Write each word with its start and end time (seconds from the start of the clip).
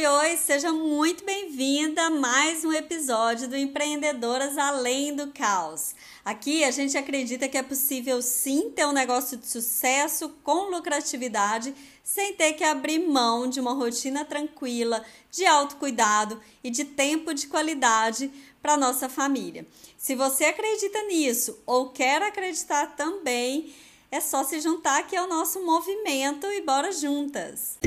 Oi, 0.00 0.06
oi, 0.06 0.36
seja 0.38 0.72
muito 0.72 1.26
bem-vinda 1.26 2.04
a 2.04 2.10
mais 2.10 2.64
um 2.64 2.72
episódio 2.72 3.46
do 3.46 3.54
Empreendedoras 3.54 4.56
Além 4.56 5.14
do 5.14 5.30
Caos. 5.30 5.94
Aqui 6.24 6.64
a 6.64 6.70
gente 6.70 6.96
acredita 6.96 7.46
que 7.46 7.58
é 7.58 7.62
possível 7.62 8.22
sim 8.22 8.70
ter 8.70 8.86
um 8.86 8.92
negócio 8.92 9.36
de 9.36 9.46
sucesso 9.46 10.30
com 10.42 10.70
lucratividade 10.70 11.74
sem 12.02 12.32
ter 12.32 12.54
que 12.54 12.64
abrir 12.64 13.06
mão 13.06 13.46
de 13.46 13.60
uma 13.60 13.74
rotina 13.74 14.24
tranquila, 14.24 15.04
de 15.30 15.44
autocuidado 15.44 16.40
e 16.64 16.70
de 16.70 16.86
tempo 16.86 17.34
de 17.34 17.46
qualidade 17.46 18.30
para 18.62 18.78
nossa 18.78 19.06
família. 19.06 19.66
Se 19.98 20.14
você 20.14 20.46
acredita 20.46 21.02
nisso 21.08 21.58
ou 21.66 21.90
quer 21.90 22.22
acreditar 22.22 22.96
também, 22.96 23.74
é 24.10 24.18
só 24.18 24.44
se 24.44 24.60
juntar 24.60 25.00
aqui 25.00 25.14
ao 25.14 25.28
nosso 25.28 25.62
movimento 25.62 26.46
e 26.46 26.62
bora 26.62 26.90
juntas. 26.90 27.78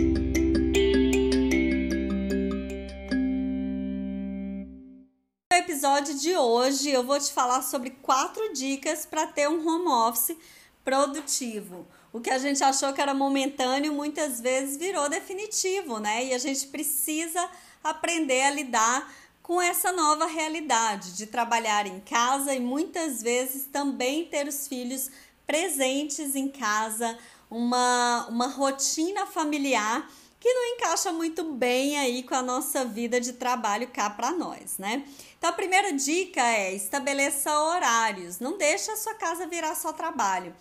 No 5.53 5.59
episódio 5.59 6.15
de 6.15 6.35
hoje 6.35 6.89
eu 6.89 7.03
vou 7.03 7.19
te 7.19 7.31
falar 7.31 7.61
sobre 7.61 7.91
quatro 7.91 8.53
dicas 8.53 9.05
para 9.05 9.27
ter 9.27 9.47
um 9.47 9.63
home 9.63 9.87
office 9.87 10.35
produtivo. 10.83 11.85
O 12.11 12.19
que 12.19 12.31
a 12.31 12.39
gente 12.39 12.63
achou 12.63 12.91
que 12.91 12.99
era 12.99 13.13
momentâneo 13.13 13.93
muitas 13.93 14.41
vezes 14.41 14.77
virou 14.77 15.07
definitivo, 15.07 15.99
né? 15.99 16.25
E 16.25 16.33
a 16.33 16.39
gente 16.39 16.65
precisa 16.69 17.47
aprender 17.83 18.41
a 18.41 18.49
lidar 18.49 19.13
com 19.43 19.61
essa 19.61 19.91
nova 19.91 20.25
realidade 20.25 21.15
de 21.15 21.27
trabalhar 21.27 21.85
em 21.85 21.99
casa 21.99 22.51
e 22.55 22.59
muitas 22.59 23.21
vezes 23.21 23.67
também 23.67 24.25
ter 24.25 24.47
os 24.47 24.67
filhos 24.67 25.11
presentes 25.45 26.35
em 26.35 26.49
casa, 26.49 27.15
uma, 27.47 28.25
uma 28.27 28.47
rotina 28.47 29.27
familiar 29.27 30.09
que 30.43 30.53
não 30.53 30.75
encaixa 30.75 31.09
muito 31.13 31.53
bem 31.53 31.97
aí 31.97 32.21
com 32.21 32.35
a 32.35 32.41
nossa 32.41 32.83
vida 32.83 33.21
de 33.21 33.31
trabalho 33.31 33.87
cá 33.87 34.09
para 34.09 34.29
nós, 34.33 34.77
né? 34.77 35.05
Então 35.43 35.51
a 35.51 35.55
primeira 35.55 35.91
dica 35.91 36.39
é 36.39 36.73
estabeleça 36.73 37.51
horários, 37.51 38.39
não 38.39 38.57
deixa 38.57 38.93
a 38.93 38.95
sua 38.95 39.13
casa 39.15 39.45
virar 39.45 39.75
só 39.75 39.91
trabalho. 39.91 40.55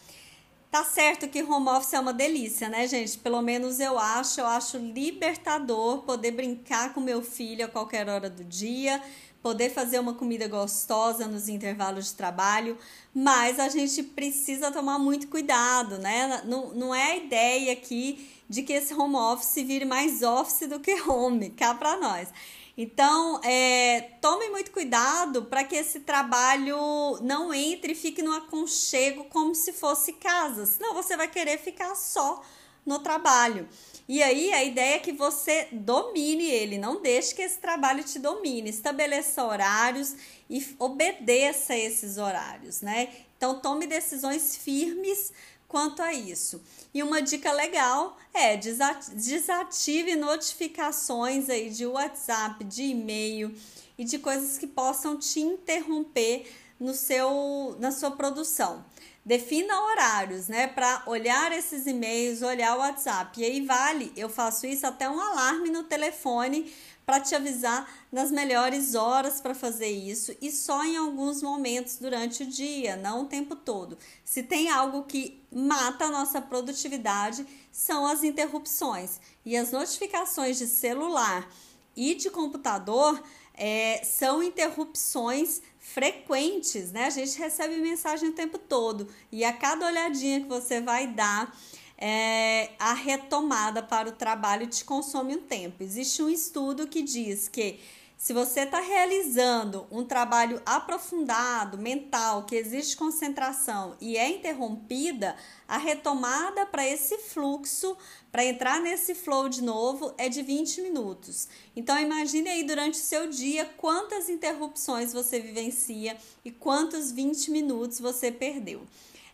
Tá 0.72 0.82
certo 0.82 1.28
que 1.28 1.40
home 1.40 1.68
office 1.68 1.92
é 1.92 2.00
uma 2.00 2.12
delícia, 2.12 2.68
né, 2.68 2.88
gente? 2.88 3.16
Pelo 3.16 3.40
menos 3.42 3.78
eu 3.78 3.96
acho, 3.96 4.40
eu 4.40 4.46
acho 4.48 4.78
libertador 4.78 5.98
poder 5.98 6.32
brincar 6.32 6.92
com 6.92 7.00
meu 7.00 7.22
filho 7.22 7.64
a 7.64 7.68
qualquer 7.68 8.08
hora 8.08 8.28
do 8.28 8.42
dia, 8.42 9.00
poder 9.40 9.70
fazer 9.70 10.00
uma 10.00 10.14
comida 10.14 10.48
gostosa 10.48 11.28
nos 11.28 11.48
intervalos 11.48 12.06
de 12.06 12.14
trabalho, 12.14 12.76
mas 13.14 13.60
a 13.60 13.68
gente 13.68 14.02
precisa 14.02 14.72
tomar 14.72 14.98
muito 14.98 15.28
cuidado, 15.28 15.96
né? 15.98 16.42
Não, 16.44 16.74
não 16.74 16.92
é 16.92 17.12
a 17.12 17.16
ideia 17.18 17.72
aqui 17.72 18.28
de 18.48 18.64
que 18.64 18.72
esse 18.72 18.92
home 18.92 19.14
office 19.14 19.64
vire 19.64 19.84
mais 19.84 20.22
office 20.24 20.68
do 20.68 20.80
que 20.80 21.00
home, 21.02 21.50
cá 21.50 21.72
para 21.72 21.96
nós. 21.98 22.30
Então, 22.76 23.40
é, 23.44 24.12
tome 24.20 24.48
muito 24.48 24.70
cuidado 24.70 25.44
para 25.44 25.62
que 25.62 25.76
esse 25.76 26.00
trabalho 26.00 27.18
não 27.20 27.52
entre 27.52 27.92
e 27.92 27.94
fique 27.94 28.22
no 28.22 28.32
aconchego 28.32 29.24
como 29.24 29.54
se 29.54 29.72
fosse 29.72 30.14
casa, 30.14 30.64
senão 30.64 30.94
você 30.94 31.16
vai 31.16 31.28
querer 31.28 31.58
ficar 31.58 31.94
só 31.94 32.42
no 32.84 32.98
trabalho. 32.98 33.68
E 34.08 34.22
aí 34.22 34.52
a 34.52 34.64
ideia 34.64 34.96
é 34.96 34.98
que 34.98 35.12
você 35.12 35.68
domine 35.70 36.44
ele, 36.44 36.78
não 36.78 37.00
deixe 37.00 37.34
que 37.34 37.42
esse 37.42 37.58
trabalho 37.58 38.02
te 38.02 38.18
domine, 38.18 38.70
estabeleça 38.70 39.44
horários 39.44 40.16
e 40.50 40.74
obedeça 40.78 41.76
esses 41.76 42.18
horários, 42.18 42.80
né? 42.80 43.08
Então 43.36 43.60
tome 43.60 43.86
decisões 43.86 44.56
firmes 44.56 45.32
quanto 45.72 46.02
a 46.02 46.12
isso. 46.12 46.62
E 46.92 47.02
uma 47.02 47.22
dica 47.22 47.50
legal 47.50 48.18
é 48.34 48.58
desative 48.58 50.14
notificações 50.16 51.48
aí 51.48 51.70
de 51.70 51.86
WhatsApp, 51.86 52.62
de 52.62 52.82
e-mail 52.82 53.54
e 53.96 54.04
de 54.04 54.18
coisas 54.18 54.58
que 54.58 54.66
possam 54.66 55.18
te 55.18 55.40
interromper 55.40 56.46
no 56.78 56.92
seu 56.92 57.74
na 57.80 57.90
sua 57.90 58.10
produção. 58.10 58.84
Defina 59.24 59.80
horários, 59.80 60.48
né, 60.48 60.66
para 60.66 61.04
olhar 61.06 61.52
esses 61.52 61.86
e-mails, 61.86 62.42
olhar 62.42 62.76
o 62.76 62.80
WhatsApp. 62.80 63.40
E 63.40 63.44
aí 63.44 63.64
vale, 63.64 64.12
eu 64.16 64.28
faço 64.28 64.66
isso 64.66 64.84
até 64.84 65.08
um 65.08 65.20
alarme 65.20 65.70
no 65.70 65.84
telefone 65.84 66.72
para 67.06 67.20
te 67.20 67.34
avisar 67.34 67.88
nas 68.10 68.30
melhores 68.30 68.94
horas 68.94 69.40
para 69.40 69.54
fazer 69.54 69.90
isso 69.90 70.34
e 70.40 70.50
só 70.50 70.84
em 70.84 70.96
alguns 70.96 71.42
momentos 71.42 71.98
durante 71.98 72.42
o 72.42 72.46
dia, 72.46 72.96
não 72.96 73.22
o 73.22 73.26
tempo 73.26 73.54
todo. 73.54 73.96
Se 74.24 74.42
tem 74.42 74.68
algo 74.70 75.04
que 75.04 75.40
mata 75.52 76.06
a 76.06 76.10
nossa 76.10 76.40
produtividade, 76.40 77.46
são 77.70 78.06
as 78.06 78.24
interrupções 78.24 79.20
e 79.44 79.56
as 79.56 79.70
notificações 79.70 80.58
de 80.58 80.66
celular 80.66 81.48
e 81.96 82.14
de 82.14 82.30
computador 82.30 83.22
é, 83.54 84.02
são 84.04 84.42
interrupções 84.42 85.60
frequentes, 85.82 86.92
né? 86.92 87.06
A 87.06 87.10
gente 87.10 87.36
recebe 87.36 87.76
mensagem 87.78 88.28
o 88.28 88.32
tempo 88.32 88.56
todo 88.56 89.08
e 89.32 89.44
a 89.44 89.52
cada 89.52 89.84
olhadinha 89.84 90.40
que 90.40 90.46
você 90.46 90.80
vai 90.80 91.08
dar 91.08 91.54
é, 91.98 92.70
a 92.78 92.94
retomada 92.94 93.82
para 93.82 94.08
o 94.08 94.12
trabalho 94.12 94.68
te 94.68 94.84
consome 94.84 95.34
um 95.36 95.42
tempo. 95.42 95.82
Existe 95.82 96.22
um 96.22 96.28
estudo 96.28 96.86
que 96.86 97.02
diz 97.02 97.48
que 97.48 97.80
se 98.22 98.32
você 98.32 98.60
está 98.60 98.78
realizando 98.78 99.84
um 99.90 100.04
trabalho 100.04 100.62
aprofundado, 100.64 101.76
mental, 101.76 102.44
que 102.44 102.54
existe 102.54 102.96
concentração 102.96 103.96
e 104.00 104.16
é 104.16 104.30
interrompida, 104.30 105.34
a 105.66 105.76
retomada 105.76 106.64
para 106.64 106.86
esse 106.86 107.18
fluxo, 107.18 107.96
para 108.30 108.44
entrar 108.44 108.80
nesse 108.80 109.12
flow 109.12 109.48
de 109.48 109.60
novo, 109.60 110.14
é 110.16 110.28
de 110.28 110.40
20 110.40 110.82
minutos. 110.82 111.48
Então 111.74 111.98
imagine 111.98 112.48
aí 112.48 112.62
durante 112.62 112.94
o 112.94 113.02
seu 113.02 113.28
dia 113.28 113.68
quantas 113.76 114.28
interrupções 114.28 115.12
você 115.12 115.40
vivencia 115.40 116.16
e 116.44 116.52
quantos 116.52 117.10
20 117.10 117.50
minutos 117.50 117.98
você 117.98 118.30
perdeu. 118.30 118.82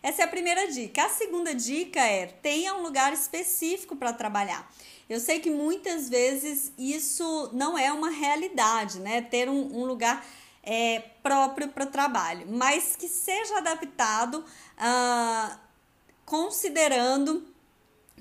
Essa 0.01 0.21
é 0.21 0.25
a 0.25 0.27
primeira 0.27 0.71
dica. 0.71 1.05
A 1.05 1.09
segunda 1.09 1.53
dica 1.53 1.99
é 1.99 2.27
tenha 2.27 2.73
um 2.75 2.81
lugar 2.81 3.11
específico 3.11 3.95
para 3.95 4.13
trabalhar. 4.13 4.69
Eu 5.09 5.19
sei 5.19 5.39
que 5.39 5.49
muitas 5.49 6.07
vezes 6.07 6.71
isso 6.77 7.49
não 7.51 7.77
é 7.77 7.91
uma 7.91 8.09
realidade, 8.09 8.99
né? 8.99 9.21
Ter 9.21 9.49
um, 9.49 9.81
um 9.81 9.85
lugar 9.85 10.25
é, 10.63 10.99
próprio 11.23 11.69
para 11.69 11.85
trabalho, 11.85 12.45
mas 12.47 12.95
que 12.95 13.07
seja 13.07 13.57
adaptado 13.57 14.45
ah, 14.77 15.57
considerando 16.25 17.47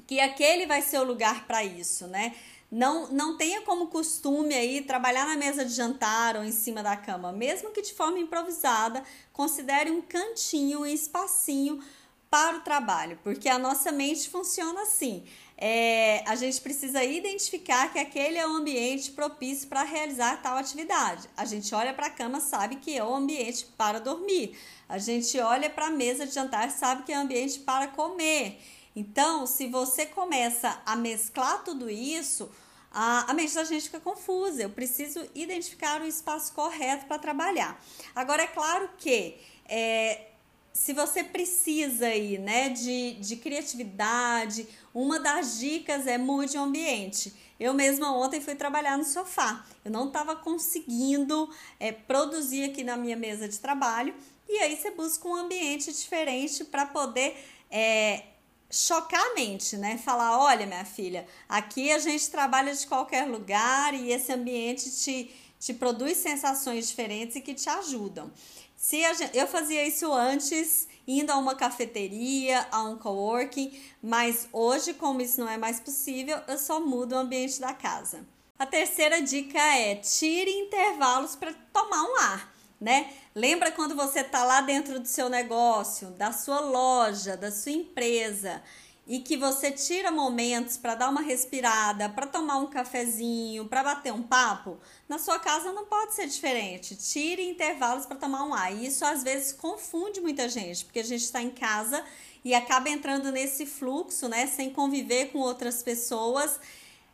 que 0.07 0.19
aquele 0.19 0.67
vai 0.67 0.81
ser 0.81 0.99
o 0.99 1.05
lugar 1.05 1.47
para 1.47 1.63
isso, 1.63 2.07
né? 2.07 2.35
Não, 2.71 3.09
não 3.09 3.37
tenha 3.37 3.63
como 3.63 3.87
costume 3.87 4.55
aí 4.55 4.83
trabalhar 4.83 5.27
na 5.27 5.37
mesa 5.37 5.65
de 5.65 5.73
jantar 5.73 6.37
ou 6.37 6.45
em 6.45 6.53
cima 6.53 6.83
da 6.83 6.97
cama, 6.97 7.33
mesmo 7.33 7.71
que 7.71 7.81
de 7.81 7.95
forma 7.95 8.19
improvisada, 8.19 9.03
considere 9.33 9.91
um 9.91 10.03
cantinho, 10.03 10.81
um 10.81 10.87
espacinho 10.87 11.83
para 12.31 12.59
o 12.59 12.61
trabalho, 12.61 13.19
porque 13.25 13.49
a 13.49 13.59
nossa 13.59 13.91
mente 13.91 14.29
funciona 14.29 14.83
assim. 14.83 15.25
É, 15.57 16.23
a 16.27 16.37
gente 16.37 16.61
precisa 16.61 17.03
identificar 17.03 17.91
que 17.93 17.99
aquele 17.99 18.39
é 18.39 18.47
o 18.47 18.51
ambiente 18.51 19.11
propício 19.11 19.67
para 19.67 19.83
realizar 19.83 20.41
tal 20.43 20.57
atividade. 20.57 21.29
A 21.37 21.45
gente 21.45 21.75
olha 21.75 21.93
para 21.93 22.07
a 22.07 22.11
cama, 22.11 22.39
sabe 22.39 22.77
que 22.77 22.97
é 22.97 23.03
o 23.03 23.15
ambiente 23.15 23.67
para 23.77 23.99
dormir. 23.99 24.57
A 24.89 24.99
gente 24.99 25.39
olha 25.41 25.69
para 25.69 25.87
a 25.87 25.91
mesa 25.91 26.27
de 26.27 26.35
jantar, 26.35 26.71
sabe 26.71 27.03
que 27.03 27.13
é 27.13 27.19
o 27.19 27.23
ambiente 27.23 27.61
para 27.61 27.89
comer. 27.89 28.61
Então, 28.99 29.47
se 29.47 29.69
você 29.69 30.07
começa 30.07 30.83
a 30.85 30.97
mesclar 30.97 31.63
tudo 31.63 31.89
isso, 31.89 32.51
a, 32.91 33.31
a 33.31 33.33
mente 33.33 33.55
da 33.55 33.63
gente 33.63 33.85
fica 33.85 34.01
confusa. 34.01 34.61
Eu 34.61 34.71
preciso 34.71 35.25
identificar 35.37 36.03
o 36.03 36.05
espaço 36.05 36.53
correto 36.53 37.07
para 37.07 37.17
trabalhar. 37.17 37.81
Agora, 38.13 38.43
é 38.43 38.49
claro 38.49 38.91
que 38.99 39.37
é, 39.69 40.31
se 40.73 40.93
você 40.93 41.23
precisa 41.23 42.09
aí, 42.09 42.39
né, 42.39 42.71
de, 42.71 43.13
de 43.21 43.37
criatividade, 43.37 44.67
uma 44.93 45.21
das 45.21 45.61
dicas 45.61 46.09
é 46.09 46.19
mude 46.19 46.59
o 46.59 46.63
ambiente. 46.63 47.33
Eu 47.61 47.75
mesma 47.75 48.13
ontem 48.17 48.41
fui 48.41 48.57
trabalhar 48.57 48.99
no 48.99 49.05
sofá. 49.05 49.65
Eu 49.85 49.93
não 49.93 50.09
estava 50.09 50.35
conseguindo 50.35 51.49
é, 51.79 51.93
produzir 51.93 52.65
aqui 52.65 52.83
na 52.83 52.97
minha 52.97 53.17
mesa 53.17 53.49
de 53.49 53.61
trabalho. 53.61 54.13
E 54.49 54.59
aí 54.59 54.77
você 54.77 54.91
busca 54.91 55.29
um 55.29 55.37
ambiente 55.37 55.93
diferente 55.93 56.65
para 56.65 56.85
poder 56.85 57.37
é, 57.71 58.25
chocar 58.71 59.21
a 59.21 59.35
mente, 59.35 59.77
né? 59.77 59.99
Falar, 59.99 60.39
olha, 60.39 60.67
minha 60.67 60.85
filha, 60.85 61.27
aqui 61.49 61.91
a 61.91 61.99
gente 61.99 62.31
trabalha 62.31 62.75
de 62.75 62.87
qualquer 62.87 63.27
lugar 63.27 63.95
e 63.95 64.13
esse 64.13 64.33
ambiente 64.33 64.91
te, 64.91 65.35
te 65.59 65.73
produz 65.73 66.19
sensações 66.19 66.89
diferentes 66.89 67.37
e 67.37 67.41
que 67.41 67.55
te 67.55 67.69
ajudam. 67.69 68.31
Se 68.77 69.03
gente, 69.15 69.37
eu 69.37 69.47
fazia 69.47 69.87
isso 69.87 70.13
antes, 70.13 70.87
indo 71.07 71.33
a 71.33 71.37
uma 71.37 71.55
cafeteria, 71.55 72.67
a 72.71 72.83
um 72.85 72.97
coworking, 72.97 73.77
mas 74.03 74.49
hoje, 74.53 74.95
como 74.95 75.21
isso 75.21 75.41
não 75.41 75.49
é 75.49 75.57
mais 75.57 75.81
possível, 75.81 76.39
eu 76.47 76.59
só 76.59 76.81
mudo 76.81 77.15
o 77.15 77.19
ambiente 77.19 77.61
da 77.61 77.73
casa. 77.73 78.25
A 78.59 78.67
terceira 78.67 79.21
dica 79.23 79.59
é 79.59 79.97
tire 79.97 80.51
intervalos 80.51 81.35
para 81.35 81.53
tomar 81.73 82.03
um 82.03 82.17
ar 82.17 82.59
né? 82.81 83.13
Lembra 83.39 83.71
quando 83.71 83.95
você 83.95 84.19
está 84.19 84.43
lá 84.43 84.61
dentro 84.61 84.99
do 84.99 85.07
seu 85.07 85.29
negócio, 85.29 86.09
da 86.09 86.33
sua 86.33 86.59
loja, 86.59 87.37
da 87.37 87.53
sua 87.53 87.71
empresa 87.71 88.61
e 89.07 89.21
que 89.21 89.37
você 89.37 89.71
tira 89.71 90.11
momentos 90.11 90.77
para 90.77 90.97
dar 90.97 91.09
uma 91.09 91.21
respirada, 91.21 92.09
para 92.09 92.27
tomar 92.27 92.59
um 92.59 92.67
cafezinho, 92.67 93.67
para 93.67 93.85
bater 93.85 94.13
um 94.13 94.25
papo, 94.25 94.77
na 95.09 95.21
sua 95.21 95.39
casa 95.39 95.73
não 95.73 95.87
pode 95.87 96.17
ser 96.17 96.27
diferente. 96.27 96.97
Tire 96.97 97.49
intervalos 97.49 98.07
para 98.07 98.17
tomar 98.17 98.43
um 98.43 98.53
ar. 98.53 98.75
E 98.75 98.89
isso 98.89 99.05
às 99.05 99.23
vezes 99.23 99.53
confunde 99.53 100.21
muita 100.21 100.49
gente, 100.49 100.85
porque 100.85 100.99
a 100.99 101.05
gente 101.05 101.23
está 101.23 101.41
em 101.41 101.51
casa 101.51 102.05
e 102.45 102.57
acaba 102.57 102.91
entrando 102.91 103.31
nesse 103.31 103.67
fluxo, 103.67 104.29
né, 104.29 104.49
sem 104.49 104.71
conviver 104.71 105.27
com 105.27 105.39
outras 105.39 105.81
pessoas, 105.81 106.59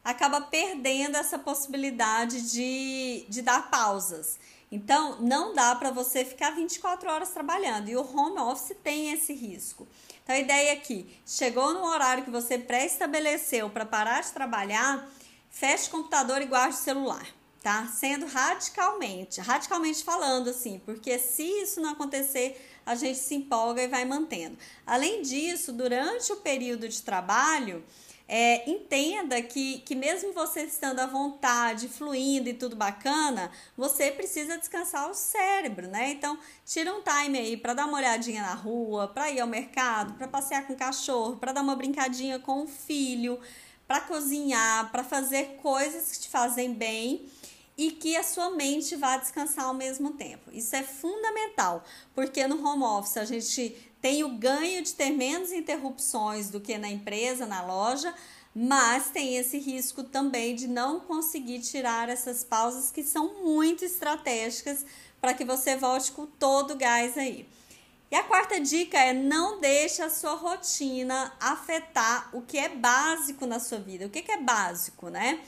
acaba 0.02 0.40
perdendo 0.40 1.18
essa 1.18 1.38
possibilidade 1.38 2.50
de, 2.50 3.26
de 3.28 3.42
dar 3.42 3.70
pausas. 3.70 4.38
Então, 4.70 5.20
não 5.20 5.54
dá 5.54 5.74
para 5.74 5.90
você 5.90 6.24
ficar 6.24 6.50
24 6.50 7.10
horas 7.10 7.30
trabalhando 7.30 7.88
e 7.88 7.96
o 7.96 8.00
home 8.00 8.38
office 8.38 8.76
tem 8.82 9.12
esse 9.12 9.32
risco. 9.32 9.86
Então, 10.22 10.34
a 10.34 10.38
ideia 10.38 10.72
aqui, 10.72 11.20
chegou 11.26 11.74
no 11.74 11.84
horário 11.84 12.24
que 12.24 12.30
você 12.30 12.58
pré-estabeleceu 12.58 13.68
para 13.70 13.84
parar 13.84 14.22
de 14.22 14.32
trabalhar, 14.32 15.08
feche 15.50 15.88
o 15.88 15.90
computador 15.90 16.40
e 16.40 16.46
guarde 16.46 16.74
o 16.74 16.78
celular, 16.78 17.26
tá? 17.62 17.86
Sendo 17.88 18.26
radicalmente, 18.26 19.40
radicalmente 19.40 20.02
falando 20.02 20.50
assim, 20.50 20.80
porque 20.84 21.18
se 21.18 21.42
isso 21.42 21.80
não 21.80 21.90
acontecer, 21.90 22.60
a 22.86 22.94
gente 22.94 23.18
se 23.18 23.34
empolga 23.34 23.82
e 23.82 23.88
vai 23.88 24.04
mantendo. 24.04 24.58
Além 24.86 25.22
disso, 25.22 25.72
durante 25.72 26.32
o 26.32 26.36
período 26.36 26.88
de 26.88 27.02
trabalho, 27.02 27.84
é, 28.26 28.68
entenda 28.70 29.40
que, 29.42 29.80
que 29.80 29.94
mesmo 29.94 30.32
você 30.32 30.62
estando 30.62 31.00
à 31.00 31.06
vontade, 31.06 31.88
fluindo 31.88 32.48
e 32.48 32.54
tudo 32.54 32.74
bacana, 32.74 33.50
você 33.76 34.10
precisa 34.10 34.56
descansar 34.56 35.10
o 35.10 35.14
cérebro, 35.14 35.88
né? 35.88 36.10
Então, 36.10 36.38
tira 36.64 36.94
um 36.94 37.02
time 37.02 37.38
aí 37.38 37.56
para 37.56 37.74
dar 37.74 37.86
uma 37.86 37.98
olhadinha 37.98 38.42
na 38.42 38.54
rua, 38.54 39.08
para 39.08 39.30
ir 39.30 39.40
ao 39.40 39.46
mercado, 39.46 40.14
para 40.14 40.26
passear 40.26 40.66
com 40.66 40.72
o 40.72 40.76
cachorro, 40.76 41.36
para 41.36 41.52
dar 41.52 41.60
uma 41.60 41.76
brincadinha 41.76 42.38
com 42.38 42.62
o 42.62 42.66
filho, 42.66 43.38
para 43.86 44.00
cozinhar, 44.00 44.90
para 44.90 45.04
fazer 45.04 45.58
coisas 45.62 46.12
que 46.12 46.20
te 46.22 46.28
fazem 46.28 46.72
bem 46.72 47.26
e 47.76 47.90
que 47.90 48.16
a 48.16 48.22
sua 48.22 48.50
mente 48.50 48.94
vá 48.96 49.16
descansar 49.16 49.66
ao 49.66 49.74
mesmo 49.74 50.12
tempo. 50.12 50.50
Isso 50.52 50.74
é 50.76 50.82
fundamental, 50.82 51.84
porque 52.14 52.46
no 52.46 52.64
home 52.64 52.84
office 52.84 53.16
a 53.16 53.24
gente 53.24 53.70
tem 54.00 54.22
o 54.22 54.36
ganho 54.36 54.82
de 54.82 54.94
ter 54.94 55.10
menos 55.10 55.50
interrupções 55.50 56.50
do 56.50 56.60
que 56.60 56.78
na 56.78 56.88
empresa, 56.88 57.46
na 57.46 57.64
loja, 57.64 58.14
mas 58.54 59.10
tem 59.10 59.36
esse 59.36 59.58
risco 59.58 60.04
também 60.04 60.54
de 60.54 60.68
não 60.68 61.00
conseguir 61.00 61.60
tirar 61.60 62.08
essas 62.08 62.44
pausas 62.44 62.90
que 62.92 63.02
são 63.02 63.42
muito 63.42 63.84
estratégicas 63.84 64.86
para 65.20 65.34
que 65.34 65.44
você 65.44 65.76
volte 65.76 66.12
com 66.12 66.26
todo 66.26 66.74
o 66.74 66.76
gás 66.76 67.18
aí. 67.18 67.48
E 68.10 68.16
a 68.16 68.22
quarta 68.22 68.60
dica 68.60 68.96
é 68.96 69.12
não 69.12 69.58
deixe 69.58 70.00
a 70.00 70.08
sua 70.08 70.34
rotina 70.34 71.32
afetar 71.40 72.28
o 72.32 72.42
que 72.42 72.56
é 72.56 72.68
básico 72.68 73.44
na 73.44 73.58
sua 73.58 73.78
vida. 73.78 74.06
O 74.06 74.10
que, 74.10 74.22
que 74.22 74.30
é 74.30 74.40
básico, 74.40 75.08
né? 75.08 75.40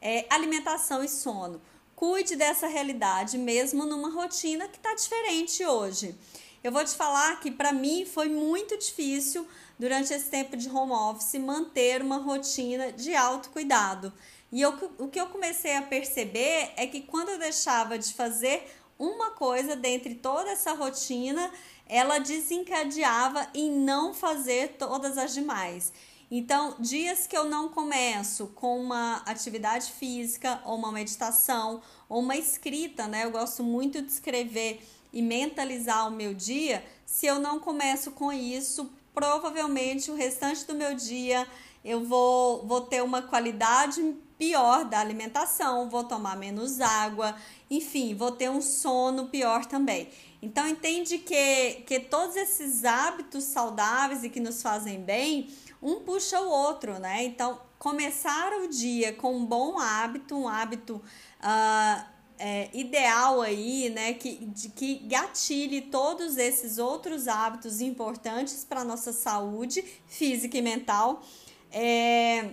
É 0.00 0.26
alimentação 0.30 1.02
e 1.02 1.08
sono. 1.08 1.60
Cuide 1.94 2.36
dessa 2.36 2.68
realidade 2.68 3.36
mesmo 3.36 3.84
numa 3.84 4.10
rotina 4.10 4.68
que 4.68 4.76
está 4.76 4.94
diferente 4.94 5.64
hoje. 5.64 6.14
Eu 6.62 6.72
vou 6.72 6.84
te 6.84 6.94
falar 6.94 7.40
que 7.40 7.50
para 7.50 7.72
mim 7.72 8.04
foi 8.04 8.28
muito 8.28 8.76
difícil 8.76 9.46
durante 9.78 10.12
esse 10.12 10.28
tempo 10.28 10.56
de 10.56 10.68
home 10.68 10.92
office 10.92 11.40
manter 11.40 12.02
uma 12.02 12.18
rotina 12.18 12.92
de 12.92 13.14
autocuidado. 13.14 14.12
E 14.50 14.60
eu, 14.60 14.74
o 14.98 15.08
que 15.08 15.20
eu 15.20 15.26
comecei 15.26 15.76
a 15.76 15.82
perceber 15.82 16.72
é 16.76 16.86
que 16.86 17.02
quando 17.02 17.30
eu 17.30 17.38
deixava 17.38 17.98
de 17.98 18.12
fazer 18.12 18.64
uma 18.98 19.30
coisa 19.30 19.76
dentre 19.76 20.14
toda 20.16 20.50
essa 20.50 20.72
rotina, 20.72 21.52
ela 21.86 22.18
desencadeava 22.18 23.48
em 23.54 23.70
não 23.70 24.12
fazer 24.12 24.76
todas 24.78 25.16
as 25.16 25.32
demais. 25.32 25.92
Então, 26.30 26.76
dias 26.78 27.26
que 27.26 27.36
eu 27.36 27.44
não 27.44 27.70
começo 27.70 28.48
com 28.48 28.80
uma 28.80 29.22
atividade 29.24 29.92
física, 29.92 30.60
ou 30.64 30.76
uma 30.76 30.92
meditação, 30.92 31.80
ou 32.08 32.20
uma 32.20 32.36
escrita, 32.36 33.06
né? 33.06 33.24
Eu 33.24 33.30
gosto 33.30 33.62
muito 33.62 34.02
de 34.02 34.12
escrever 34.12 34.86
e 35.12 35.22
mentalizar 35.22 36.06
o 36.06 36.10
meu 36.10 36.34
dia, 36.34 36.84
se 37.06 37.26
eu 37.26 37.38
não 37.38 37.58
começo 37.58 38.10
com 38.10 38.30
isso, 38.30 38.90
provavelmente 39.14 40.10
o 40.10 40.14
restante 40.14 40.66
do 40.66 40.74
meu 40.74 40.94
dia 40.94 41.46
eu 41.84 42.04
vou, 42.04 42.66
vou 42.66 42.82
ter 42.82 43.02
uma 43.02 43.22
qualidade 43.22 44.14
pior 44.36 44.84
da 44.84 45.00
alimentação, 45.00 45.88
vou 45.88 46.04
tomar 46.04 46.36
menos 46.36 46.80
água, 46.80 47.34
enfim, 47.70 48.14
vou 48.14 48.30
ter 48.30 48.50
um 48.50 48.60
sono 48.60 49.26
pior 49.28 49.64
também. 49.64 50.08
Então 50.40 50.68
entende 50.68 51.18
que, 51.18 51.82
que 51.86 51.98
todos 51.98 52.36
esses 52.36 52.84
hábitos 52.84 53.44
saudáveis 53.44 54.22
e 54.22 54.30
que 54.30 54.38
nos 54.38 54.62
fazem 54.62 55.00
bem, 55.00 55.48
um 55.82 56.00
puxa 56.00 56.40
o 56.40 56.48
outro, 56.48 56.98
né? 56.98 57.24
Então, 57.24 57.60
começar 57.78 58.52
o 58.60 58.68
dia 58.68 59.12
com 59.12 59.36
um 59.36 59.46
bom 59.46 59.78
hábito, 59.78 60.36
um 60.36 60.48
hábito 60.48 60.96
uh, 61.40 62.04
é, 62.38 62.70
ideal 62.72 63.40
aí, 63.40 63.90
né, 63.90 64.14
que, 64.14 64.36
de, 64.46 64.68
que 64.70 64.94
gatilhe 65.06 65.82
todos 65.82 66.36
esses 66.36 66.78
outros 66.78 67.26
hábitos 67.26 67.80
importantes 67.80 68.64
para 68.64 68.82
a 68.82 68.84
nossa 68.84 69.12
saúde 69.12 69.82
física 70.06 70.56
e 70.56 70.62
mental, 70.62 71.22
é, 71.70 72.50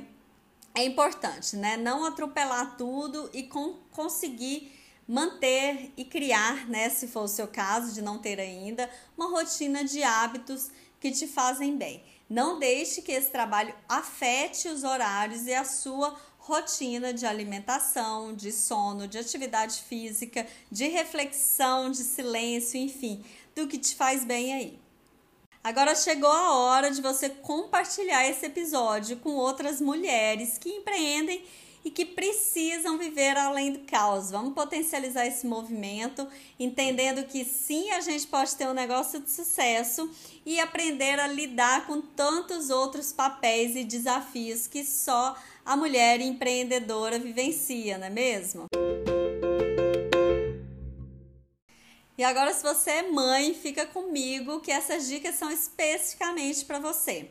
é 0.73 0.83
importante, 0.83 1.55
né? 1.55 1.77
Não 1.77 2.03
atropelar 2.03 2.75
tudo 2.77 3.29
e 3.33 3.43
com, 3.43 3.75
conseguir 3.91 4.71
manter 5.07 5.93
e 5.95 6.03
criar, 6.03 6.67
né, 6.67 6.89
se 6.89 7.07
for 7.07 7.23
o 7.23 7.27
seu 7.27 7.47
caso 7.47 7.93
de 7.93 8.01
não 8.01 8.17
ter 8.17 8.39
ainda, 8.39 8.89
uma 9.15 9.29
rotina 9.29 9.83
de 9.83 10.03
hábitos 10.03 10.71
que 10.99 11.11
te 11.11 11.27
fazem 11.27 11.77
bem. 11.77 12.03
Não 12.29 12.57
deixe 12.57 13.01
que 13.01 13.11
esse 13.11 13.29
trabalho 13.29 13.73
afete 13.87 14.67
os 14.67 14.83
horários 14.83 15.45
e 15.45 15.53
a 15.53 15.63
sua 15.63 16.15
rotina 16.37 17.13
de 17.13 17.25
alimentação, 17.25 18.33
de 18.33 18.51
sono, 18.51 19.07
de 19.07 19.17
atividade 19.17 19.81
física, 19.81 20.45
de 20.71 20.87
reflexão, 20.87 21.89
de 21.89 21.97
silêncio, 21.97 22.79
enfim, 22.79 23.23
do 23.55 23.67
que 23.67 23.77
te 23.77 23.95
faz 23.95 24.23
bem 24.23 24.53
aí. 24.53 24.79
Agora 25.63 25.95
chegou 25.95 26.29
a 26.29 26.53
hora 26.53 26.91
de 26.91 27.01
você 27.01 27.27
compartilhar 27.27 28.27
esse 28.27 28.45
episódio 28.45 29.17
com 29.17 29.31
outras 29.31 29.81
mulheres 29.81 30.59
que 30.59 30.69
empreendem 30.69 31.43
e 31.85 31.91
que 31.91 32.03
precisam 32.03 32.97
viver 32.97 33.37
além 33.37 33.71
do 33.71 33.79
caos. 33.81 34.31
Vamos 34.31 34.55
potencializar 34.55 35.27
esse 35.27 35.45
movimento, 35.45 36.27
entendendo 36.59 37.23
que 37.27 37.45
sim, 37.45 37.91
a 37.91 38.01
gente 38.01 38.25
pode 38.25 38.55
ter 38.55 38.67
um 38.67 38.73
negócio 38.73 39.19
de 39.19 39.29
sucesso 39.29 40.09
e 40.43 40.59
aprender 40.59 41.19
a 41.19 41.27
lidar 41.27 41.85
com 41.85 42.01
tantos 42.01 42.71
outros 42.71 43.13
papéis 43.13 43.75
e 43.75 43.83
desafios 43.83 44.65
que 44.65 44.83
só 44.83 45.37
a 45.63 45.77
mulher 45.77 46.19
empreendedora 46.21 47.19
vivencia, 47.19 47.99
não 47.99 48.07
é 48.07 48.09
mesmo? 48.09 48.65
E 52.17 52.23
agora, 52.23 52.53
se 52.53 52.63
você 52.63 52.91
é 52.91 53.11
mãe, 53.11 53.53
fica 53.53 53.85
comigo 53.85 54.61
que 54.61 54.71
essas 54.71 55.07
dicas 55.07 55.35
são 55.35 55.51
especificamente 55.51 56.65
para 56.65 56.79
você. 56.79 57.29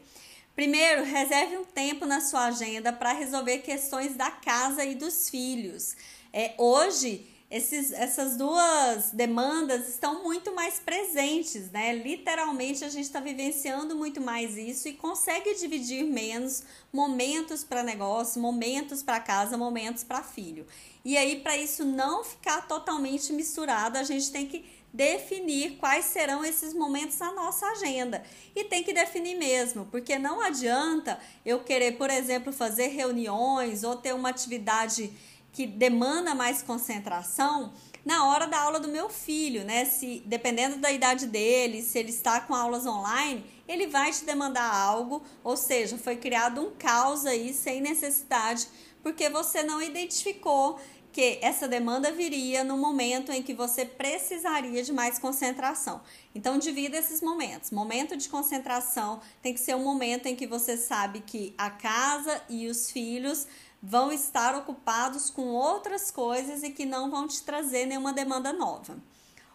Primeiro, 0.54 1.02
reserve 1.02 1.56
um 1.56 1.64
tempo 1.64 2.06
na 2.06 2.20
sua 2.20 2.46
agenda 2.46 2.92
para 2.92 3.12
resolver 3.12 3.58
questões 3.58 4.14
da 4.14 4.30
casa 4.30 4.84
e 4.84 4.94
dos 4.94 5.28
filhos. 5.28 5.96
É, 6.32 6.54
hoje, 6.56 7.26
esses, 7.50 7.90
essas 7.90 8.36
duas 8.36 9.10
demandas 9.10 9.88
estão 9.88 10.22
muito 10.22 10.54
mais 10.54 10.78
presentes, 10.78 11.72
né? 11.72 11.92
Literalmente 11.92 12.84
a 12.84 12.88
gente 12.88 13.04
está 13.04 13.18
vivenciando 13.18 13.96
muito 13.96 14.20
mais 14.20 14.56
isso 14.56 14.86
e 14.86 14.92
consegue 14.92 15.54
dividir 15.54 16.04
menos 16.04 16.62
momentos 16.92 17.64
para 17.64 17.82
negócio, 17.82 18.40
momentos 18.40 19.02
para 19.02 19.18
casa, 19.18 19.58
momentos 19.58 20.04
para 20.04 20.22
filho. 20.22 20.66
E 21.04 21.16
aí, 21.16 21.40
para 21.40 21.56
isso 21.56 21.84
não 21.84 22.22
ficar 22.22 22.62
totalmente 22.68 23.32
misturado, 23.32 23.98
a 23.98 24.04
gente 24.04 24.30
tem 24.30 24.46
que 24.46 24.64
definir 24.94 25.76
quais 25.76 26.04
serão 26.04 26.44
esses 26.44 26.72
momentos 26.72 27.18
na 27.18 27.32
nossa 27.32 27.66
agenda. 27.66 28.22
E 28.54 28.62
tem 28.62 28.84
que 28.84 28.92
definir 28.92 29.34
mesmo, 29.34 29.86
porque 29.90 30.16
não 30.16 30.40
adianta 30.40 31.18
eu 31.44 31.64
querer, 31.64 31.98
por 31.98 32.08
exemplo, 32.08 32.52
fazer 32.52 32.86
reuniões 32.86 33.82
ou 33.82 33.96
ter 33.96 34.14
uma 34.14 34.28
atividade 34.28 35.12
que 35.52 35.66
demanda 35.66 36.32
mais 36.32 36.62
concentração 36.62 37.72
na 38.04 38.26
hora 38.26 38.46
da 38.46 38.60
aula 38.60 38.78
do 38.78 38.86
meu 38.86 39.08
filho, 39.08 39.64
né? 39.64 39.84
Se 39.84 40.22
dependendo 40.26 40.76
da 40.76 40.92
idade 40.92 41.26
dele, 41.26 41.82
se 41.82 41.98
ele 41.98 42.10
está 42.10 42.40
com 42.40 42.54
aulas 42.54 42.86
online, 42.86 43.44
ele 43.66 43.88
vai 43.88 44.12
te 44.12 44.24
demandar 44.24 44.72
algo, 44.72 45.22
ou 45.42 45.56
seja, 45.56 45.98
foi 45.98 46.16
criado 46.16 46.60
um 46.60 46.70
caos 46.76 47.26
aí 47.26 47.52
sem 47.52 47.80
necessidade, 47.80 48.68
porque 49.02 49.28
você 49.28 49.62
não 49.62 49.82
identificou 49.82 50.78
que 51.14 51.38
essa 51.40 51.68
demanda 51.68 52.10
viria 52.10 52.64
no 52.64 52.76
momento 52.76 53.30
em 53.30 53.40
que 53.40 53.54
você 53.54 53.84
precisaria 53.84 54.82
de 54.82 54.92
mais 54.92 55.16
concentração. 55.16 56.02
Então, 56.34 56.58
divida 56.58 56.98
esses 56.98 57.22
momentos. 57.22 57.70
Momento 57.70 58.16
de 58.16 58.28
concentração 58.28 59.20
tem 59.40 59.54
que 59.54 59.60
ser 59.60 59.76
um 59.76 59.84
momento 59.84 60.26
em 60.26 60.34
que 60.34 60.44
você 60.44 60.76
sabe 60.76 61.20
que 61.20 61.54
a 61.56 61.70
casa 61.70 62.42
e 62.48 62.66
os 62.66 62.90
filhos 62.90 63.46
vão 63.80 64.10
estar 64.10 64.56
ocupados 64.56 65.30
com 65.30 65.46
outras 65.50 66.10
coisas 66.10 66.64
e 66.64 66.70
que 66.70 66.84
não 66.84 67.08
vão 67.12 67.28
te 67.28 67.40
trazer 67.44 67.86
nenhuma 67.86 68.12
demanda 68.12 68.52
nova. 68.52 68.98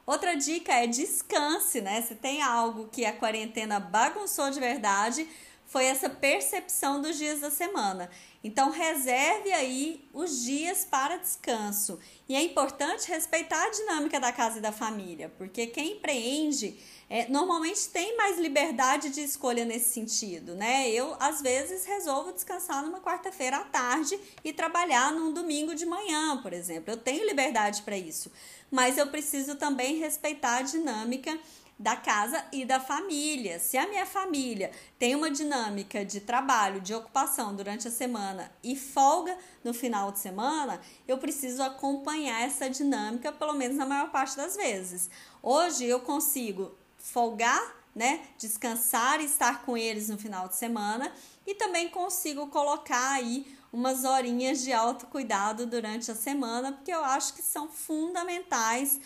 Outra 0.05 0.35
dica 0.35 0.73
é 0.73 0.87
descanse, 0.87 1.81
né? 1.81 2.01
Se 2.01 2.15
tem 2.15 2.41
algo 2.41 2.87
que 2.87 3.05
a 3.05 3.11
quarentena 3.11 3.81
bagunçou 3.81 4.49
de 4.49 4.61
verdade, 4.61 5.27
foi 5.69 5.85
essa 5.85 6.09
percepção 6.09 6.99
dos 6.99 7.15
dias 7.15 7.41
da 7.41 7.51
semana. 7.51 8.09
Então, 8.43 8.71
reserve 8.71 9.51
aí 9.53 10.03
os 10.11 10.41
dias 10.43 10.83
para 10.83 11.17
descanso. 11.17 11.99
E 12.27 12.35
é 12.35 12.41
importante 12.41 13.07
respeitar 13.07 13.63
a 13.63 13.69
dinâmica 13.69 14.19
da 14.19 14.31
casa 14.31 14.57
e 14.57 14.61
da 14.61 14.71
família, 14.71 15.31
porque 15.37 15.67
quem 15.67 15.97
empreende 15.97 16.75
é, 17.07 17.27
normalmente 17.27 17.87
tem 17.89 18.17
mais 18.17 18.39
liberdade 18.39 19.09
de 19.09 19.21
escolha 19.21 19.63
nesse 19.63 19.93
sentido, 19.93 20.55
né? 20.55 20.89
Eu, 20.89 21.15
às 21.19 21.39
vezes, 21.41 21.85
resolvo 21.85 22.31
descansar 22.31 22.83
numa 22.83 22.99
quarta-feira 22.99 23.57
à 23.57 23.63
tarde 23.63 24.19
e 24.43 24.51
trabalhar 24.51 25.11
num 25.11 25.31
domingo 25.31 25.75
de 25.75 25.85
manhã, 25.85 26.41
por 26.41 26.51
exemplo. 26.51 26.91
Eu 26.91 26.97
tenho 26.97 27.27
liberdade 27.27 27.83
para 27.83 27.97
isso, 27.97 28.31
mas 28.71 28.97
eu 28.97 29.05
preciso 29.07 29.55
também 29.55 29.97
respeitar 29.97 30.57
a 30.57 30.61
dinâmica 30.63 31.37
da 31.79 31.95
casa 31.95 32.43
e 32.51 32.65
da 32.65 32.77
família. 32.77 33.57
Se 33.57 33.77
a 33.77 33.87
minha 33.87 34.05
família 34.05 34.69
tem 34.99 35.15
uma 35.15 35.31
dinâmica 35.31 36.03
de 36.03 36.19
trabalho, 36.19 36.81
de 36.81 36.93
ocupação 36.93 37.55
durante 37.55 37.87
a 37.87 37.91
semana 37.91 38.51
e 38.61 38.75
folga 38.75 39.37
no 39.63 39.73
final 39.73 40.11
de 40.11 40.19
semana, 40.19 40.81
eu 41.07 41.17
preciso 41.17 41.63
acompanhar 41.63 42.41
essa 42.41 42.69
dinâmica, 42.69 43.31
pelo 43.31 43.53
menos 43.53 43.77
na 43.77 43.85
maior 43.85 44.11
parte 44.11 44.35
das 44.35 44.57
vezes. 44.57 45.09
Hoje 45.41 45.85
eu 45.85 46.01
consigo 46.01 46.75
folgar, 46.97 47.77
né, 47.95 48.27
descansar 48.37 49.21
e 49.21 49.25
estar 49.25 49.63
com 49.63 49.77
eles 49.77 50.09
no 50.09 50.17
final 50.17 50.49
de 50.49 50.57
semana 50.57 51.11
e 51.47 51.55
também 51.55 51.87
consigo 51.87 52.47
colocar 52.47 53.13
aí 53.13 53.57
umas 53.71 54.03
horinhas 54.03 54.61
de 54.61 54.73
autocuidado 54.73 55.65
durante 55.65 56.11
a 56.11 56.15
semana, 56.15 56.73
porque 56.73 56.91
eu 56.91 57.03
acho 57.05 57.33
que 57.33 57.41
são 57.41 57.69
fundamentais 57.69 58.99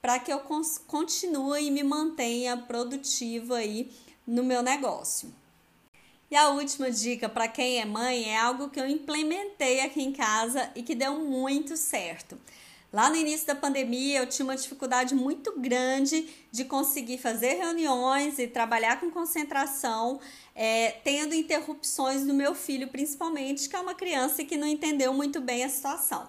para 0.00 0.18
que 0.18 0.32
eu 0.32 0.40
continue 0.86 1.66
e 1.66 1.70
me 1.70 1.82
mantenha 1.82 2.56
produtiva 2.56 3.56
aí 3.56 3.90
no 4.26 4.44
meu 4.44 4.62
negócio. 4.62 5.32
E 6.30 6.36
a 6.36 6.50
última 6.50 6.90
dica 6.90 7.28
para 7.28 7.48
quem 7.48 7.80
é 7.80 7.84
mãe 7.86 8.30
é 8.30 8.36
algo 8.36 8.68
que 8.68 8.78
eu 8.78 8.86
implementei 8.86 9.80
aqui 9.80 10.02
em 10.02 10.12
casa 10.12 10.70
e 10.74 10.82
que 10.82 10.94
deu 10.94 11.18
muito 11.20 11.76
certo. 11.76 12.38
Lá 12.92 13.10
no 13.10 13.16
início 13.16 13.46
da 13.46 13.54
pandemia, 13.54 14.20
eu 14.20 14.26
tinha 14.26 14.44
uma 14.44 14.56
dificuldade 14.56 15.14
muito 15.14 15.58
grande 15.58 16.26
de 16.50 16.64
conseguir 16.64 17.18
fazer 17.18 17.54
reuniões 17.54 18.38
e 18.38 18.46
trabalhar 18.46 18.98
com 18.98 19.10
concentração, 19.10 20.18
é, 20.54 20.92
tendo 21.04 21.34
interrupções 21.34 22.24
do 22.24 22.32
meu 22.32 22.54
filho, 22.54 22.88
principalmente, 22.88 23.68
que 23.68 23.76
é 23.76 23.80
uma 23.80 23.94
criança 23.94 24.42
que 24.42 24.56
não 24.56 24.66
entendeu 24.66 25.12
muito 25.12 25.38
bem 25.38 25.64
a 25.64 25.68
situação. 25.68 26.28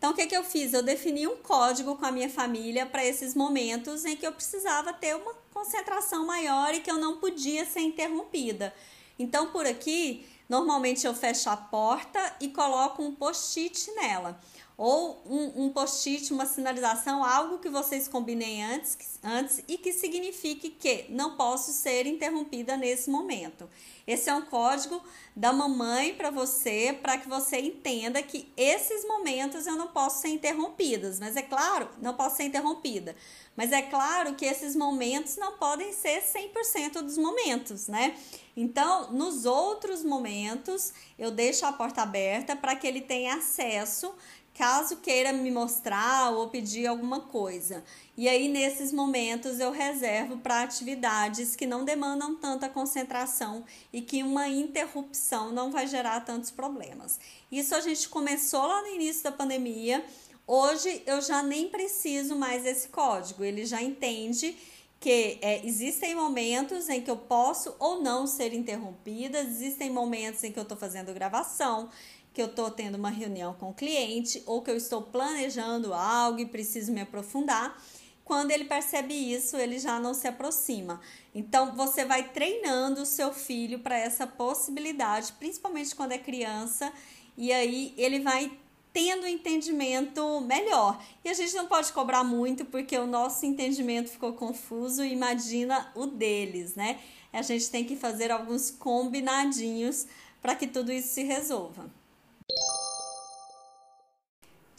Então, 0.00 0.12
o 0.12 0.14
que, 0.14 0.26
que 0.26 0.34
eu 0.34 0.42
fiz? 0.42 0.72
Eu 0.72 0.82
defini 0.82 1.28
um 1.28 1.36
código 1.36 1.94
com 1.94 2.06
a 2.06 2.10
minha 2.10 2.30
família 2.30 2.86
para 2.86 3.04
esses 3.04 3.34
momentos 3.34 4.06
em 4.06 4.16
que 4.16 4.26
eu 4.26 4.32
precisava 4.32 4.94
ter 4.94 5.14
uma 5.14 5.34
concentração 5.52 6.24
maior 6.24 6.72
e 6.72 6.80
que 6.80 6.90
eu 6.90 6.96
não 6.96 7.18
podia 7.18 7.66
ser 7.66 7.80
interrompida. 7.80 8.74
Então, 9.18 9.48
por 9.48 9.66
aqui, 9.66 10.26
normalmente 10.48 11.06
eu 11.06 11.12
fecho 11.12 11.50
a 11.50 11.56
porta 11.58 12.34
e 12.40 12.48
coloco 12.48 13.02
um 13.02 13.14
post-it 13.14 13.94
nela 13.94 14.40
ou 14.80 15.22
um, 15.26 15.64
um 15.64 15.68
post-it, 15.68 16.32
uma 16.32 16.46
sinalização, 16.46 17.22
algo 17.22 17.58
que 17.58 17.68
vocês 17.68 18.08
combinem 18.08 18.64
antes, 18.64 18.96
antes 19.22 19.62
e 19.68 19.76
que 19.76 19.92
signifique 19.92 20.70
que 20.70 21.04
não 21.10 21.36
posso 21.36 21.70
ser 21.70 22.06
interrompida 22.06 22.78
nesse 22.78 23.10
momento. 23.10 23.68
Esse 24.06 24.30
é 24.30 24.34
um 24.34 24.40
código 24.40 25.02
da 25.36 25.52
mamãe 25.52 26.14
para 26.14 26.30
você, 26.30 26.98
para 27.02 27.18
que 27.18 27.28
você 27.28 27.60
entenda 27.60 28.22
que 28.22 28.50
esses 28.56 29.06
momentos 29.06 29.66
eu 29.66 29.76
não 29.76 29.88
posso 29.88 30.22
ser 30.22 30.28
interrompidas, 30.28 31.20
mas 31.20 31.36
é 31.36 31.42
claro, 31.42 31.86
não 32.00 32.14
posso 32.14 32.38
ser 32.38 32.44
interrompida. 32.44 33.14
Mas 33.54 33.72
é 33.72 33.82
claro 33.82 34.34
que 34.34 34.46
esses 34.46 34.74
momentos 34.74 35.36
não 35.36 35.58
podem 35.58 35.92
ser 35.92 36.22
100% 36.22 37.02
dos 37.02 37.18
momentos, 37.18 37.88
né? 37.88 38.16
Então, 38.56 39.12
nos 39.12 39.44
outros 39.44 40.02
momentos, 40.02 40.92
eu 41.18 41.30
deixo 41.30 41.66
a 41.66 41.72
porta 41.72 42.02
aberta 42.02 42.56
para 42.56 42.74
que 42.74 42.86
ele 42.86 43.00
tenha 43.00 43.34
acesso 43.34 44.12
caso 44.54 44.96
queira 44.96 45.32
me 45.32 45.50
mostrar 45.50 46.30
ou 46.30 46.48
pedir 46.48 46.86
alguma 46.86 47.20
coisa. 47.20 47.82
E 48.16 48.28
aí, 48.28 48.48
nesses 48.48 48.92
momentos, 48.92 49.58
eu 49.60 49.70
reservo 49.70 50.36
para 50.38 50.62
atividades 50.62 51.56
que 51.56 51.66
não 51.66 51.84
demandam 51.84 52.36
tanta 52.36 52.68
concentração 52.68 53.64
e 53.92 54.02
que 54.02 54.22
uma 54.22 54.48
interrupção 54.48 55.50
não 55.52 55.70
vai 55.70 55.86
gerar 55.86 56.20
tantos 56.20 56.50
problemas. 56.50 57.18
Isso 57.50 57.74
a 57.74 57.80
gente 57.80 58.08
começou 58.08 58.66
lá 58.66 58.82
no 58.82 58.88
início 58.88 59.22
da 59.22 59.32
pandemia. 59.32 60.04
Hoje 60.46 61.02
eu 61.06 61.20
já 61.22 61.42
nem 61.42 61.68
preciso 61.68 62.36
mais 62.36 62.64
desse 62.64 62.88
código, 62.88 63.44
ele 63.44 63.64
já 63.64 63.80
entende 63.80 64.56
que 65.00 65.38
é, 65.40 65.64
existem 65.66 66.14
momentos 66.14 66.90
em 66.90 67.00
que 67.00 67.10
eu 67.10 67.16
posso 67.16 67.74
ou 67.78 68.02
não 68.02 68.26
ser 68.26 68.52
interrompida, 68.52 69.40
existem 69.40 69.88
momentos 69.88 70.44
em 70.44 70.52
que 70.52 70.58
eu 70.58 70.62
estou 70.62 70.76
fazendo 70.76 71.14
gravação, 71.14 71.88
que 72.32 72.40
eu 72.40 72.46
estou 72.46 72.70
tendo 72.70 72.94
uma 72.96 73.10
reunião 73.10 73.54
com 73.54 73.70
o 73.70 73.74
cliente 73.74 74.42
ou 74.46 74.62
que 74.62 74.70
eu 74.70 74.76
estou 74.76 75.02
planejando 75.02 75.92
algo 75.92 76.40
e 76.40 76.46
preciso 76.46 76.92
me 76.92 77.00
aprofundar. 77.00 77.76
Quando 78.24 78.52
ele 78.52 78.64
percebe 78.64 79.12
isso, 79.12 79.56
ele 79.56 79.78
já 79.78 79.98
não 79.98 80.14
se 80.14 80.28
aproxima. 80.28 81.00
Então, 81.34 81.74
você 81.74 82.04
vai 82.04 82.28
treinando 82.28 83.02
o 83.02 83.06
seu 83.06 83.32
filho 83.32 83.80
para 83.80 83.98
essa 83.98 84.24
possibilidade, 84.26 85.32
principalmente 85.32 85.96
quando 85.96 86.12
é 86.12 86.18
criança, 86.18 86.92
e 87.36 87.52
aí 87.52 87.92
ele 87.96 88.20
vai 88.20 88.56
tendo 88.92 89.26
entendimento 89.26 90.40
melhor. 90.42 91.02
E 91.24 91.28
a 91.28 91.34
gente 91.34 91.54
não 91.54 91.66
pode 91.66 91.92
cobrar 91.92 92.22
muito 92.22 92.64
porque 92.64 92.96
o 92.96 93.06
nosso 93.06 93.44
entendimento 93.46 94.10
ficou 94.10 94.32
confuso, 94.32 95.04
imagina 95.04 95.90
o 95.96 96.06
deles, 96.06 96.76
né? 96.76 97.00
A 97.32 97.42
gente 97.42 97.70
tem 97.70 97.84
que 97.84 97.96
fazer 97.96 98.30
alguns 98.30 98.70
combinadinhos 98.70 100.06
para 100.42 100.54
que 100.54 100.66
tudo 100.66 100.92
isso 100.92 101.08
se 101.08 101.22
resolva. 101.22 101.90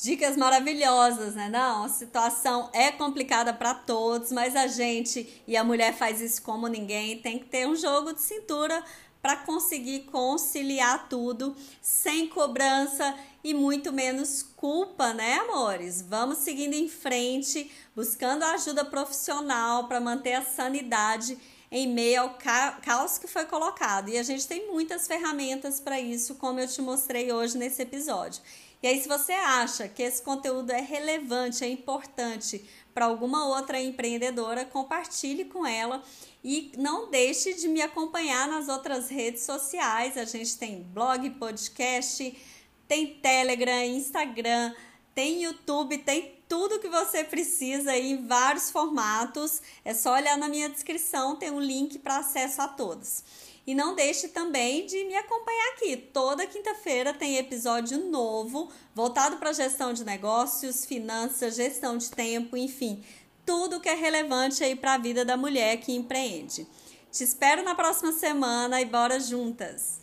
Dicas 0.02 0.36
maravilhosas, 0.36 1.36
né? 1.36 1.48
Não, 1.48 1.84
a 1.84 1.90
situação 1.90 2.72
é 2.74 2.92
complicada 2.92 3.54
para 3.54 3.76
todos, 3.76 4.32
mas 4.32 4.56
a 4.56 4.66
gente 4.66 5.44
e 5.48 5.56
a 5.56 5.64
mulher 5.64 5.94
faz 5.94 6.20
isso 6.20 6.42
como 6.42 6.66
ninguém, 6.66 7.22
tem 7.22 7.38
que 7.38 7.46
ter 7.46 7.68
um 7.68 7.76
jogo 7.76 8.12
de 8.12 8.20
cintura 8.20 8.84
para 9.22 9.36
conseguir 9.38 10.06
conciliar 10.12 11.08
tudo 11.08 11.56
sem 11.84 12.28
cobrança 12.28 13.14
e 13.44 13.54
muito 13.54 13.94
menos 13.94 14.42
culpa, 14.42 15.14
né, 15.14 15.36
amores? 15.36 16.02
Vamos 16.02 16.40
seguindo 16.40 16.74
em 16.74 16.90
frente, 16.90 17.70
buscando 17.96 18.42
ajuda 18.42 18.84
profissional 18.84 19.88
para 19.88 20.02
manter 20.02 20.34
a 20.34 20.42
sanidade 20.42 21.38
em 21.72 21.88
meio 21.88 22.22
ao 22.22 22.30
ca 22.40 22.80
caos 22.82 23.20
que 23.20 23.28
foi 23.28 23.46
colocado. 23.46 24.10
E 24.10 24.18
a 24.18 24.24
gente 24.24 24.48
tem 24.48 24.68
muitas 24.72 25.06
ferramentas 25.06 25.80
para 25.80 26.00
isso, 26.00 26.34
como 26.36 26.60
eu 26.60 26.68
te 26.68 26.82
mostrei 26.82 27.32
hoje 27.32 27.56
nesse 27.56 27.84
episódio. 27.84 28.42
E 28.82 28.88
aí, 28.88 29.02
se 29.02 29.08
você 29.08 29.32
acha 29.32 29.88
que 29.88 30.02
esse 30.02 30.22
conteúdo 30.22 30.72
é 30.72 30.82
relevante, 30.82 31.64
é 31.64 31.70
importante 31.70 32.66
para 32.94 33.06
alguma 33.06 33.48
outra 33.48 33.80
empreendedora, 33.80 34.66
compartilhe 34.66 35.46
com 35.46 35.66
ela 35.66 36.04
e 36.44 36.72
não 36.78 37.10
deixe 37.10 37.54
de 37.54 37.68
me 37.68 37.82
acompanhar 37.82 38.48
nas 38.48 38.68
outras 38.68 39.10
redes 39.10 39.44
sociais. 39.44 40.18
A 40.18 40.26
gente 40.26 40.58
tem 40.58 40.82
blog, 40.82 41.30
podcast, 41.32 42.36
tem 42.88 43.20
Telegram, 43.22 43.86
Instagram, 43.86 44.74
tem 45.14 45.44
YouTube, 45.44 46.00
tem 46.00 46.40
tudo 46.50 46.80
que 46.80 46.90
você 46.90 47.24
precisa 47.24 47.96
em 47.96 48.26
vários 48.26 48.72
formatos. 48.72 49.62
É 49.86 49.94
só 49.94 50.16
olhar 50.16 50.38
na 50.38 50.50
minha 50.50 50.70
descrição, 50.70 51.36
tem 51.36 51.52
um 51.52 51.60
link 51.60 52.00
para 52.00 52.18
acesso 52.18 52.62
a 52.62 52.68
todos. 52.68 53.24
E 53.66 53.76
não 53.76 53.94
deixe 53.94 54.28
também 54.30 54.86
de 54.86 55.04
me 55.06 55.16
acompanhar 55.16 55.74
aqui. 55.74 55.98
Toda 55.98 56.48
quinta-feira 56.48 57.14
tem 57.14 57.38
episódio 57.38 58.10
novo 58.10 58.70
voltado 58.96 59.38
para 59.38 59.54
gestão 59.54 59.94
de 59.94 60.04
negócios, 60.04 60.86
finanças, 60.86 61.56
gestão 61.56 61.98
de 61.98 62.10
tempo, 62.10 62.58
enfim, 62.58 63.04
tudo 63.46 63.80
que 63.80 63.90
é 63.90 63.96
relevante 63.96 64.64
aí 64.64 64.76
para 64.76 64.94
a 64.94 64.98
vida 64.98 65.26
da 65.26 65.36
mulher 65.36 65.78
que 65.78 65.94
empreende. 65.94 66.66
Te 67.12 67.24
espero 67.24 67.64
na 67.64 67.76
próxima 67.76 68.14
semana 68.14 68.80
e 68.80 68.86
bora 68.86 69.20
juntas! 69.20 70.00